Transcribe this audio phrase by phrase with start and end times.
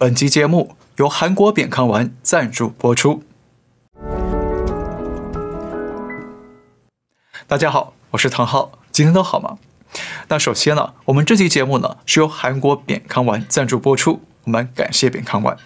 [0.00, 3.22] 本期节目由韩国扁康丸赞助播出。
[7.46, 9.58] 大家好，我是唐浩，今天都好吗？
[10.28, 15.58] 那首先呢，我们这期节目呢是由韩国扁康丸赞助播出，我们感谢扁康丸。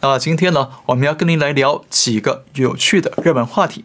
[0.00, 3.84] 那今天呢，我们要跟您来聊几个有趣的热门话题。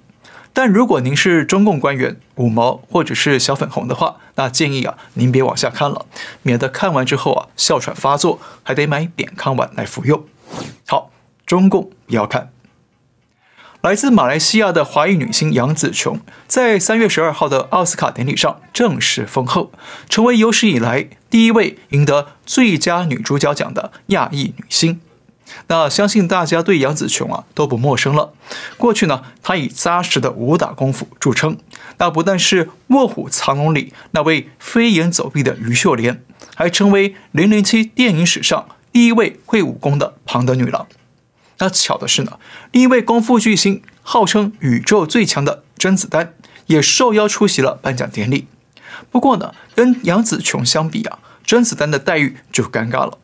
[0.53, 6.05] 但如果您是中共官员、五毛或者是小粉红的话，那建议啊，您别往下看了，
[6.41, 10.25] 免得看完之后啊，哮喘发作，还得买扁康丸来服用。
[10.85, 11.11] 好，
[11.45, 12.51] 中共不要看。
[13.81, 19.71] 来自马来西亚的华裔女星杨紫琼，在三月十二号的奥斯卡典礼上正式封后，
[20.07, 25.01] 成为有史以来第一位赢得最佳女主角奖的亚裔女星。
[25.67, 28.33] 那相信大家对杨紫琼啊都不陌生了。
[28.77, 31.57] 过去呢，她以扎实的武打功夫著称。
[31.97, 36.23] 那不但是《卧虎藏龙》里那位飞檐走壁的于秀莲，
[36.55, 40.87] 还成为《零零七》电影史上第一位会武功的庞德女郎。
[41.59, 42.39] 那巧的是呢，
[42.71, 46.33] 另一位功夫巨星，号称宇宙最强的甄子丹，
[46.65, 48.47] 也受邀出席了颁奖典礼。
[49.11, 53.19] 不过呢，跟杨紫琼相比啊，甄子丹的待遇就尴尬了。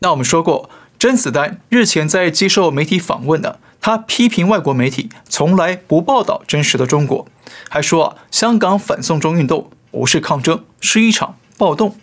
[0.00, 0.68] 那我们说过。
[0.98, 7.28] 甄子丹日前在接受媒体访问的，他批评外国媒体从来不报道真实的中国，
[7.68, 11.96] 还说啊，香港反送中运动不是抗争，是一场暴动。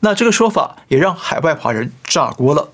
[0.00, 2.70] 那这个说法也让海外华人炸锅了。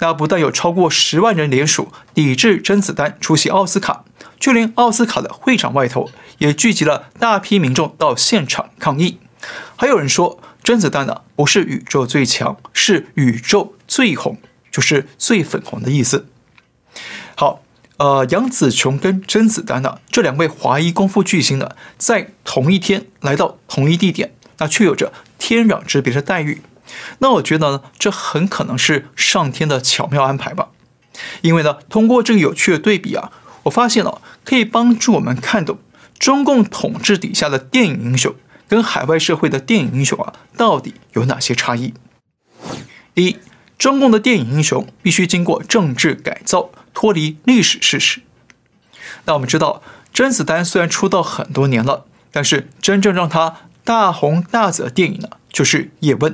[0.00, 4.04] 那不但有超过十万人联署抵制甄子丹出席奥斯卡，
[4.38, 9.18] 就连奥斯卡的会场外头也聚集了大批民众到现场抗议。
[9.76, 14.36] 还有人说，甄子丹呢不是宇宙最强，是宇宙最红。
[14.76, 16.26] 就是最粉红的意思。
[17.34, 17.62] 好，
[17.96, 26.60] 呃，杨紫琼跟甄子丹呢，这两位华裔功夫巨星呢，在同一天来到同一地点，那却有着天壤之别的待遇。
[27.20, 30.68] 那我觉得呢，这很可能是上天的巧妙安排吧。
[31.40, 35.78] 因为呢，通过这个有趣的对比啊，我发现了、可以帮助我们看懂
[36.18, 38.34] 中共统治底下的电影英雄
[38.68, 41.94] 跟海外社会的电影英雄啊，到底有哪些差异。
[43.14, 43.38] 一。
[43.78, 48.22] 中共的电影英雄必须经过政治改造，脱离历史事实。
[49.26, 49.82] 那我们知道，
[50.12, 56.32] 甄子丹虽然出道很多年了，但是真正让他大红大紫的电影呢，就是《叶问》。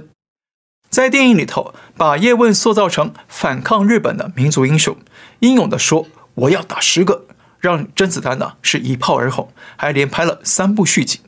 [0.88, 4.96] 在电影里头，把叶问塑造成反抗日本的民族英雄，
[5.40, 7.26] 英勇地说：“我要打十个”，
[7.58, 11.20] 让甄子丹呢是一炮而红，还连拍了三部续集。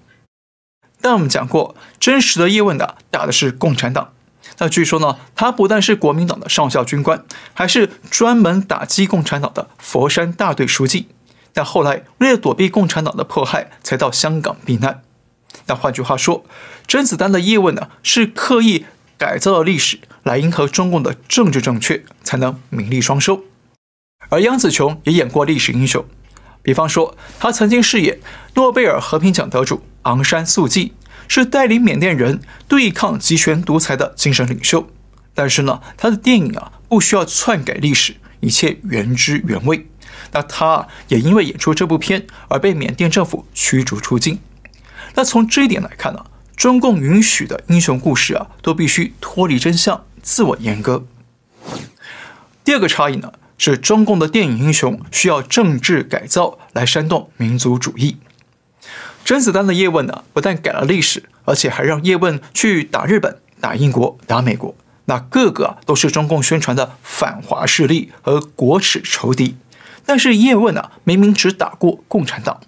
[1.00, 4.13] 但我们讲过，真实的叶问呢，打的是共产党。
[4.58, 11.08] 那据说呢，他不但是国民党的上校军官，还是专门打击共产党的佛山大队书记。
[11.52, 15.02] 但后来为了躲避共产党的迫害，才到香港避难。
[15.66, 16.44] 那换句话说，
[16.86, 23.44] 甄子丹的叶问呢，是刻意改造了历史，来迎合中共的政治正确，才能名利双收。
[24.28, 26.04] 而杨紫琼也演过历史英雄，
[26.62, 28.18] 比方说，他曾经饰演
[28.54, 30.92] 诺贝尔和平奖得主昂山素季。
[31.28, 34.88] 是带领缅甸人对抗集权独裁的精神领袖，
[35.34, 39.86] 但是呢，他的电影啊不需要篡改历史，一切原汁原味。
[40.32, 44.38] 那他也因为演出这部片而被缅甸政府驱逐出境。
[45.14, 46.24] 那从这一点来看呢，
[46.56, 51.04] 中共允许的英雄故事啊都必须脱离真相，自我阉割。
[52.64, 58.16] 第二个差异呢是中共的电影英雄需要政治改造来煽动民族主义。
[59.24, 64.76] 甄子丹的叶问呢，不但改了历史，而且还让叶问去打日本、打英国、打美国，
[65.06, 69.56] 那个个都是中共宣传的反华势力和国耻仇敌。
[70.04, 72.60] 但是叶问啊，明明只打过共产党。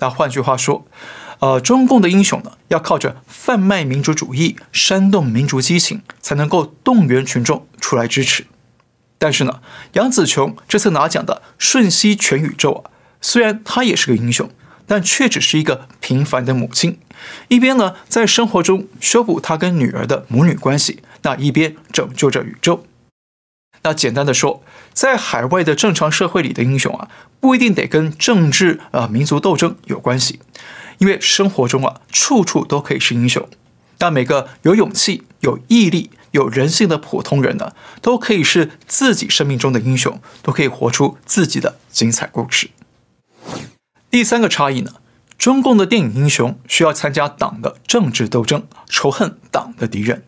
[0.00, 0.84] 那换句话说，
[1.38, 8.44] 呃，中共的英雄呢，要靠着贩卖民主主义、煽动民族激情，才能够动员群众出来支持。
[9.16, 9.60] 但是呢，
[9.92, 12.90] 杨紫琼这次拿奖的《瞬息全宇宙》啊，
[13.20, 14.50] 虽然他也是个英雄。
[14.88, 16.98] 但却只是一个平凡的母亲，
[17.46, 22.84] 一边呢在生活中修补她跟女儿的母女关系，那一边拯救着宇宙。
[23.82, 27.08] 那简单的说，在海外的正常社会里的英雄啊，
[27.38, 30.40] 不一定得跟政治啊、民族斗争有关系，
[30.98, 33.48] 因为生活中啊，处处都可以是英雄。
[33.96, 42.70] 但每个有勇气、有毅力、有人性的普通人呢，都可以是自己生命中的英雄，都可以活出自己的精彩故事。
[44.10, 44.92] 第三个差异呢，
[45.36, 50.24] 中共的电影英雄需要参加党的政治斗争，仇恨党的敌人。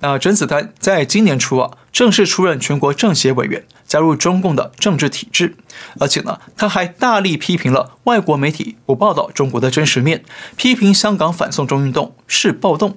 [0.00, 5.56] 那甄子丹在今年初啊，正式出任全国政协委员，加入中共的政治体制，
[5.98, 10.24] 而且呢，他还大力批评了外国媒体不报道中国的真实面，
[10.56, 12.96] 批评香港反送中运动是暴动。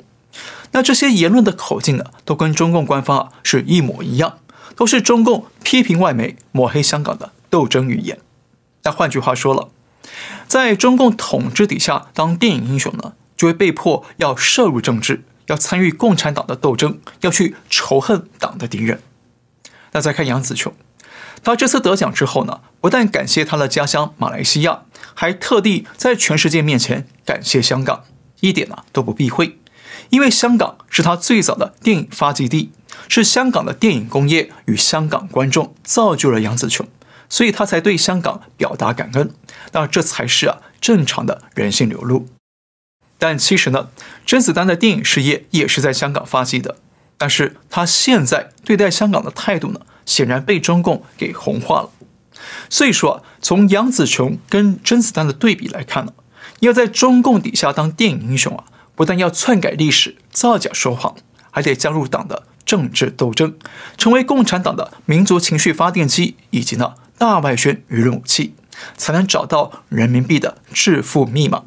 [0.74, 4.38] 那这些言论的口径呢，都跟中共官方啊是一模一样，
[4.76, 8.20] 都是中共批评外媒、抹黑香港的斗争语言。
[8.84, 9.70] 那换句话说了，
[10.48, 19.02] 在中共统治底下当电影英雄呢，就会被迫要涉入政治，要参与共产党的斗争，要去仇恨党的敌人。
[19.92, 20.74] 那再看杨紫琼，
[21.44, 28.06] 她这次得奖之后呢，不但感谢她的家乡马来西亚，还特地在全世界面前感谢香港，
[28.40, 29.60] 一点呢都不避讳。
[30.10, 32.72] 因为香港是她最早的电影发迹地，
[33.08, 36.88] 是香港的电影工业与香港观众造就了杨紫琼，
[37.32, 39.32] 所以他才对香港表达感恩。
[39.72, 42.28] 那这才是啊正常的人性流露。
[43.18, 43.90] 但其实呢，
[44.26, 46.76] 甄子丹的电影事业也是在香港发迹的，
[47.18, 51.90] 但是他现在对待香港的态度呢，显然被中共给红化了。
[52.70, 56.14] 所以说啊，从杨紫琼跟甄子丹的对比来看呢，
[56.60, 58.66] 要在中共底下当电影英雄啊。
[58.94, 61.16] 不但要篡改历史、造假说谎，
[61.50, 63.56] 还得加入党的政治斗争，
[63.98, 68.56] 成为共产党的民族情绪发电机，以及呢大外宣舆论武器，
[68.98, 71.66] 才能找到人民币的致富密码。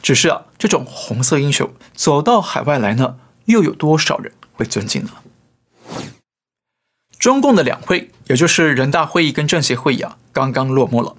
[0.00, 3.16] 只是啊，这种红色英雄走到海外来呢，
[3.46, 5.10] 又有多少人会尊敬呢？
[7.18, 11.16] 中共的两会，也就是人大会议跟政协会议啊，刚刚落幕了。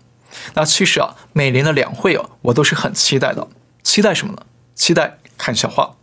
[0.53, 3.45] 那其实啊，每年的两会啊，我都是很期待的。
[3.83, 4.45] 期待什么呢？
[4.73, 5.17] 期待。
[5.37, 5.95] 看笑话，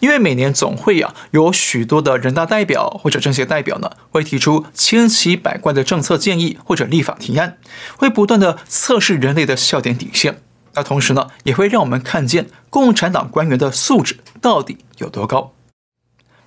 [0.00, 7.58] 因为每年总会啊，有许多的人大代表或者政协代表呢，会提出千奇百怪的政策建议或者立法提案，
[7.96, 10.42] 会不断的测试人类的笑点底线。
[10.74, 15.54] 那同时呢，也会让我们看见共产党官员的素质到底有多高。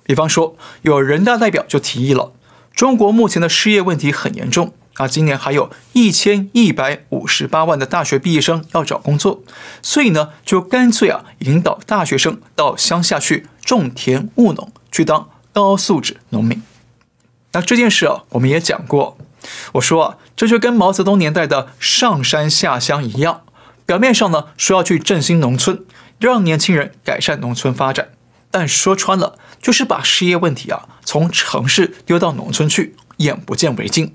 [0.04, 2.32] 比方说，有人大代表就提议了，
[2.74, 4.72] 中国目前的失业问题很严重。
[4.94, 9.42] 啊，今年还有一千一百五十八万的大学毕业生要找工作，
[9.80, 16.62] 所以呢，就干脆啊，引导大学生到乡下去种田务农，去当高素质农民。
[17.52, 19.16] 那这件事啊，我们也讲过，
[19.72, 23.42] 我说啊，这就跟毛泽东年代的上山下乡一样，
[23.86, 25.84] 表面上呢说要去振兴农村，
[26.18, 28.10] 让年轻人改善农村发展，
[28.50, 32.94] 但说穿了，就是把失业问题啊，从城市丢到农村去。
[33.18, 34.14] 眼不见为净，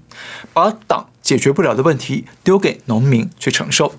[0.54, 3.96] 把党解决不了的问题丢给农民去承受。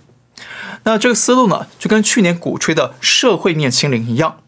[0.85, 4.41] 那这个思路呢，就跟去年鼓吹的社会面清零一样，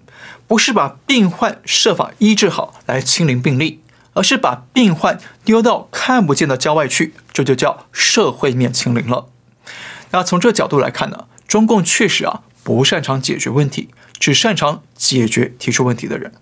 [0.47, 3.81] 不是把病患设法医治好来清零病例，
[4.14, 9.29] 而是把病患丢到看不见的郊外去，这就叫社会面清零了。
[10.12, 16.32] 那从这角度来看呢，中共确实啊不擅长解决问题，只擅长解决提出问题的人。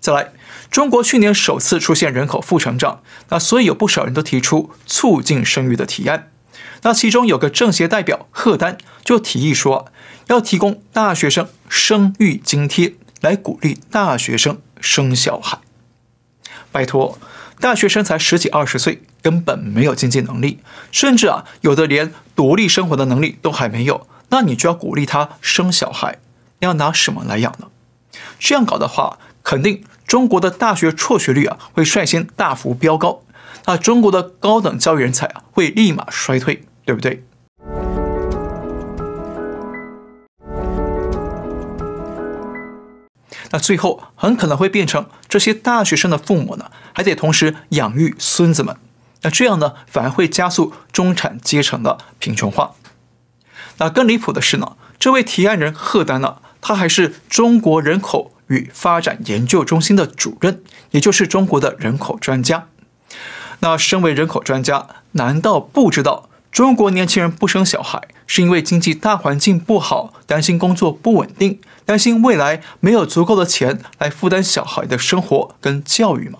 [0.00, 0.32] 再来。
[0.70, 6.30] 中国去年首次出现人口负成长，那所以有不少人都提出促进生育的提案。
[6.82, 9.90] 那其中有个政协代表贺丹就提议说，
[10.26, 15.58] 要提供大学生生育津贴，来鼓励大学生生小孩。
[16.70, 17.18] 拜托，
[17.58, 20.60] 大学生才十几二十岁，根本没有经济能力，
[20.92, 26.18] 甚至啊，有的连独立生活的能力都还没有，那你就要鼓励他生小孩，
[26.60, 27.68] 要拿什么来养呢？
[28.38, 29.82] 这样搞的话，肯定。
[30.08, 33.20] 中国的大学辍学率啊会率先大幅飙高，
[33.66, 37.22] 那中国的高等教育人才啊会立马衰退，对不对？
[43.50, 48.74] 那最后很可能会变成这些大学生的父母呢还得同时养育孙子们，
[49.20, 52.74] 那这样呢反而会加速中产阶层的贫穷化。
[53.76, 58.32] 那更离谱的是呢，这位提案人贺丹呢，他还是中国人口。
[58.48, 62.68] 与发展研究中心的主任，也就是中国的人口专家。
[63.60, 76.38] 那身为人口专家，难道不知道中国年轻人不生小孩，是因为经济大环境不好，担心工作不稳定，担心未来没有足够的钱来负担小孩的生活跟教育吗？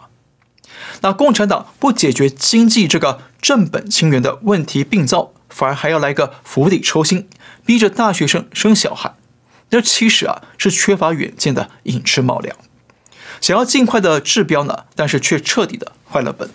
[1.01, 7.29] 那共产党不解决经济这个正本清源的问题病灶，反而还要来个釜底抽薪，
[7.67, 9.15] 逼着大学生生小孩。
[9.71, 12.57] 这其实啊是缺乏远见的寅吃卯粮，
[13.41, 16.51] 想要尽快的治标呢，但是却彻底的坏了本。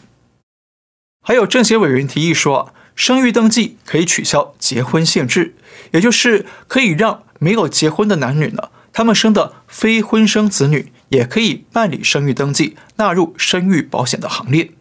[1.21, 5.55] 还有政协委员提议说啊，生育登记可以取消结婚限制，
[5.91, 14.71] 也就是可以让没有结婚的男女呢，他们生的非婚生子女也可以办理生育登记，纳入生育保险的行列。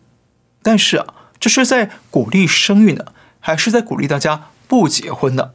[0.62, 5.52] 但是啊，这是在鼓励生育呢，还是在鼓励大家不结婚呢？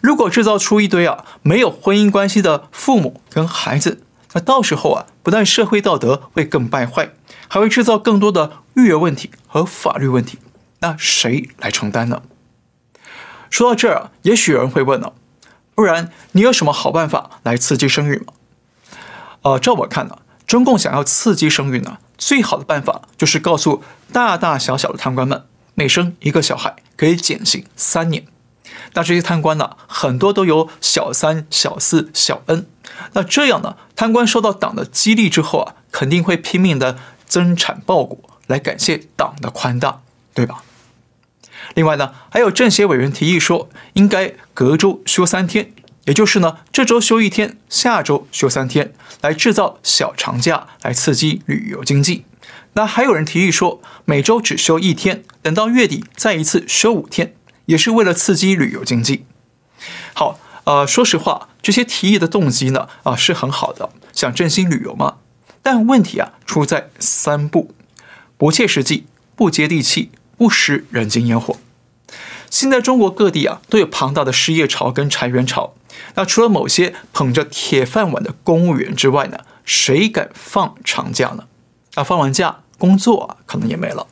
[0.00, 7.10] 如果制造出一堆啊没有婚姻关系的父母跟孩子，那到时候啊不但社会道德会更败坏，
[7.48, 10.38] 还会制造更多的育儿问题和法律问题。
[10.80, 12.22] 那谁来承担呢？
[13.50, 15.14] 说到这儿，也许有人会问了，
[15.74, 18.32] 不然你有什么好办法来刺激生育吗？
[19.42, 23.82] 呃，照我看呢，中共想要刺激生育呢，最好的办法就是告诉
[24.12, 25.44] 大大小小的贪官们，
[25.74, 28.26] 每生一个小孩可以减刑三年。
[28.94, 32.66] 那这些贪官呢，很多都有小三、小四、小 n。
[33.12, 40.00] 那这样呢，贪官受到党的激励之后啊，肯定会拼命的增产报国，来感谢党的宽大，
[40.34, 40.62] 对吧？
[41.74, 45.72] 另外呢，还有政协委员提议说，应该隔周休三天，
[46.06, 52.24] 也就是呢，这周休一天，下周休三天，来制造小长假，来刺激旅游经济。
[52.72, 57.34] 那还有人提议说，每周只休一天，等到月底再一次休五天，
[57.68, 59.26] 也是为了刺激旅游经济。
[60.14, 65.18] 好，呃，说实话，这些提议的动机呢，啊，是很好的，想振兴旅游嘛。
[65.62, 67.74] 但问题啊，出在三不：
[68.38, 69.06] 不切实际、
[69.36, 71.58] 不接地气、不食人间烟火。
[72.48, 75.74] 现在中国各地啊，都有庞大的失业潮跟裁员潮。
[76.14, 81.44] 那除了某些捧着铁饭碗的公务员之外呢，谁敢放长假呢？
[81.96, 84.06] 啊，放完假工作啊，可能也没了。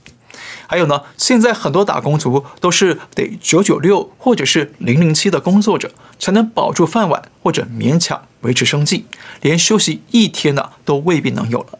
[0.66, 9.06] 还有呢，现在很多打工族都是得九九六或者是零零七的工作者，才能保住饭碗或者勉强维持生计，
[9.40, 11.78] 连休息一天呢都未必能有了。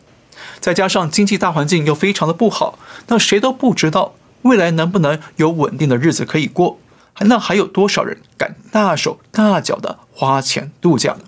[0.61, 2.78] 再加上经济大环境又非常的不好，
[3.09, 6.78] 那谁都不知道未来能不能有稳定的日子可以过。
[7.21, 11.21] 那还有多少人敢大手大脚的花钱度假呢？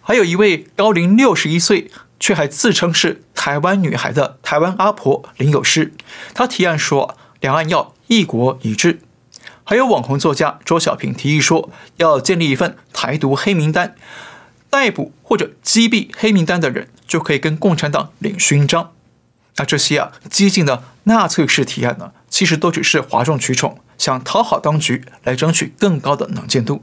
[0.00, 1.90] 还有一位高龄六十一岁，
[2.20, 5.92] 却还自称是台湾女孩的台湾阿婆林有诗，
[6.34, 9.00] 她提案说，两岸要一国一制。
[9.64, 13.94] 还有网红作家周小平提议说，要建立一份台独黑名单，
[14.68, 18.92] 逮捕或者击毙黑名单的人，就可以跟共产党领勋章。
[19.56, 26.82] 那这些啊激进的纳粹式提案呢，其实都只是哗众取宠，想讨好当局来争取更高的能见度。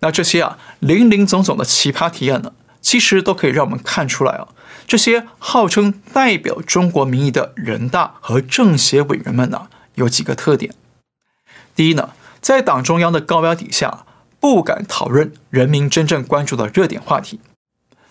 [0.00, 4.48] 那这些啊林林总总的奇葩提案呢，其实都可以让我们看出来啊，
[4.86, 10.74] 这些号称代表中国民意的人大和政协委员们呢，有几个特点。
[11.74, 12.10] 第一呢，
[12.40, 14.04] 在党中央的高标底下，
[14.40, 17.40] 不敢讨论人民真正关注的热点话题。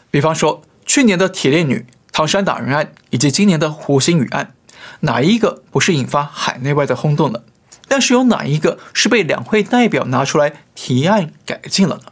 [0.09, 4.55] 比方说，去年的铁链女、唐山打人案，以及今年的胡鑫宇案，
[5.01, 7.43] 哪一个不是引发海内外的轰动呢？
[7.87, 12.03] 但是有哪一个是被两会代表拿出来提案改进了呢？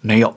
[0.00, 0.36] 没有。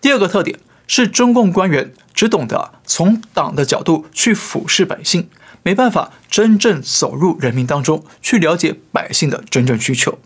[0.00, 5.28] 第二个特点是中共官员只懂得从党的角度去俯视百姓，
[5.62, 10.18] 没办法真正走入人民当中去了解百姓的真正需求，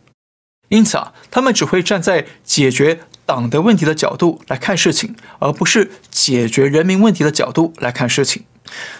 [0.68, 8.44] 因此啊，他们只会站在解决党的问题的角度来看事情，而不是解决人民问题的角度来看事情，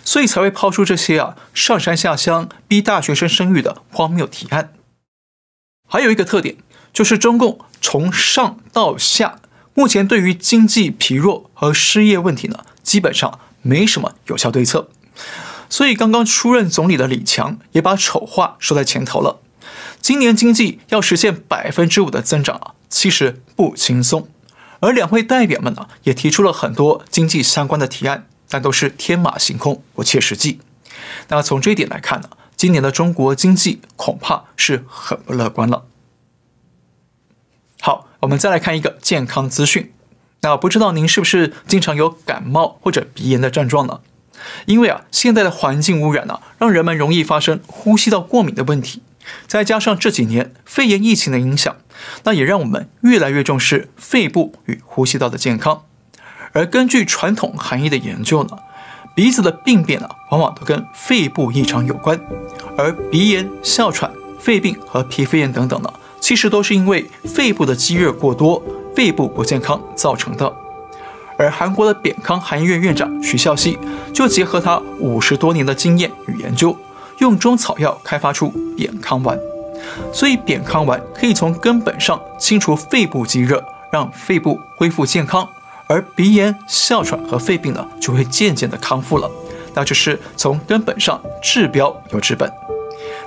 [0.05, 4.73] 所以才会抛出这些啊上山下乡逼大学生生育的荒谬提案。
[5.89, 6.57] 还有一个特点
[6.93, 9.39] 就是中共从上到下。
[9.75, 14.89] 目前对于经济疲弱和失业问题呢，基本上没什么有效对策。
[15.69, 19.41] 所以刚刚出任总理的李强也把丑话说在前头了。
[20.01, 24.29] 今年经济要实现百分之五的增长啊，其实不轻松。
[24.81, 30.61] 而两会代表们呢，也提出了很多经济相关的提案，但都是天马行空，不切实际。
[31.29, 35.85] 那从这一点来看呢，今年的中国经济恐怕是很不乐观了。
[37.87, 39.93] 好，我们再来看一个健康资讯。
[40.41, 44.01] 那不知道您是不是经常有感冒或者鼻炎的症状呢？
[44.65, 49.03] 因为啊，现在的环境污染呢、让人们容易发生呼吸道过敏的问题。
[49.47, 51.77] 再加上这几年肺炎疫情的影响，
[52.23, 55.83] 那也让我们越来越重视肺部与呼吸道的健康。
[56.55, 58.57] 而根据传统含义的研究呢，
[59.15, 62.19] 鼻子的病变呢、往往都跟肺部异常有关。
[62.79, 64.11] 而鼻炎、哮喘、
[64.41, 65.93] 肺病和皮肤炎等等呢，
[66.25, 68.63] 其实都是因为肺部的积热过多、
[68.97, 70.51] 肺部不健康造成的。
[71.37, 73.79] 而韩国的扁康韩医院院长徐孝熙
[74.11, 76.75] 就结合他五十多年的经验与研究，
[77.19, 79.39] 用中草药开发出扁康丸。
[80.15, 83.63] 所以扁康丸可以从根本上清除肺部积热，
[83.93, 85.47] 让肺部恢复健康，
[85.87, 89.31] 而鼻炎、哮喘和肺病呢就会渐渐的康复了。
[89.75, 92.51] 那就是从根本上治标又治本。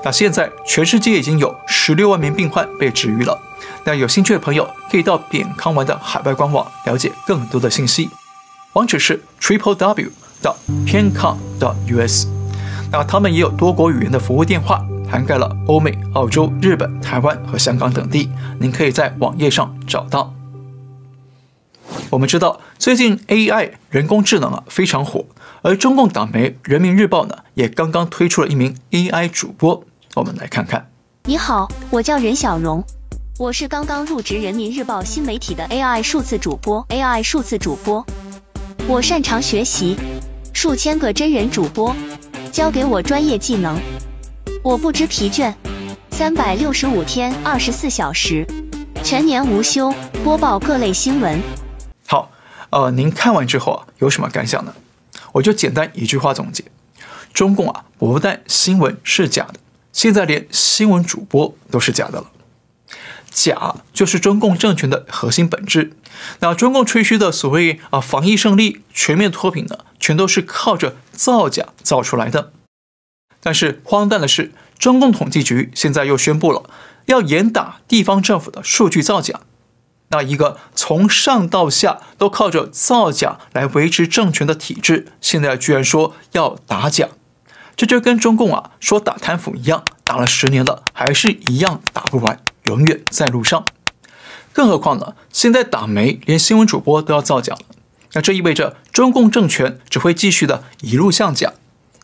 [0.07, 3.37] 那现在全世界已经有十六万名病患被治愈了。
[3.83, 8.09] 那有兴趣的朋友可以到扁康丸的海外官网了解更多的信息，
[8.71, 10.09] 网址是 triple w
[10.41, 12.25] dot 偏康 dot us。
[12.89, 20.33] 那他们也有多国语言的服务电话，涵盖了欧美、澳洲、日本、台湾和香港等地，您可以在网页上找到。
[22.11, 25.25] 我们知道最近 AI 人工智能啊非常火。
[25.63, 29.83] 而中共党媒《人民日报》呢，也刚刚推出了一名 AI 主播，
[30.17, 30.89] 我们来看看。
[31.25, 32.83] 你好，我叫任小荣，
[33.37, 38.03] 我是刚刚入职人民日报新媒体的 AI 数字主播，AI 数字主播，
[38.87, 39.95] 我擅长学习，
[40.53, 41.95] 数千个真人主播
[42.51, 43.79] 教给我专业技能，
[44.63, 45.53] 我不知疲倦，
[46.09, 48.43] 三百六十五天，二十四小时，
[49.03, 49.93] 全年无休
[50.23, 51.39] 播报各类新闻。
[52.07, 52.31] 好，
[52.71, 54.73] 呃，您看完之后啊，有什么感想呢？
[55.33, 56.63] 我就简单一句话总结：
[57.33, 59.59] 中共啊，不但新闻是假的，
[59.97, 62.27] 现在连新闻主播都是假的了。
[63.31, 65.93] 假就是中共政权的核心本质。
[66.39, 72.51] 那中共吹嘘的所谓啊防疫胜利、全面脱贫呢，全都是靠着造假造出来的。
[73.41, 76.69] 但是荒诞的是，中共统计局现在又宣布了
[77.07, 79.39] 要严打地方政府的数据造假。
[80.09, 87.09] 那一个从上到下都靠着造假来维持政权的体制，现在居然说要打假，
[87.77, 92.41] 这就跟中共啊说打贪腐一样，打了十年了，还是一样打不完。
[92.65, 93.63] 永远在路上，
[94.51, 95.13] 更何况呢？
[95.31, 97.61] 现在打没连新闻主播都要造假了，
[98.11, 101.53] 那这意味着中共政权只会继续的一路向假，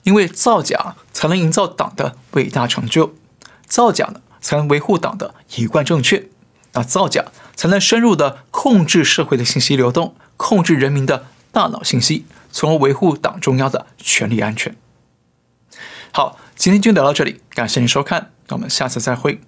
[0.03, 3.13] 因为造假才能营造党的伟大成就，
[3.65, 6.29] 造假呢才能维护党的一贯正确，
[6.71, 7.25] 那造假
[7.57, 14.73] 才能深入的控制社会的信息流动，控制人民的大脑信息，从而维护党中央的权力安全。
[16.15, 19.41] 好，今天就聊到这里，感谢您收看，我们下次再会。